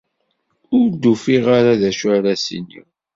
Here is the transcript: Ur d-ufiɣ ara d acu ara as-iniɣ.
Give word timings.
Ur 0.77 0.87
d-ufiɣ 0.91 1.45
ara 1.57 1.73
d 1.81 1.83
acu 1.89 2.07
ara 2.17 2.29
as-iniɣ. 2.35 2.87